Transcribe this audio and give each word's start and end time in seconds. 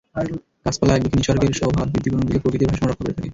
গাছপালা 0.65 0.93
একদিকে 0.95 1.17
নিসর্গের 1.17 1.53
শোভা 1.59 1.81
বৃদ্ধি 1.83 2.09
করে, 2.09 2.15
অন্যদিকে 2.15 2.41
প্রকৃতির 2.43 2.67
ভারসাম্য 2.69 2.89
রক্ষা 2.89 3.01
করে 3.01 3.15
থাকে। 3.17 3.29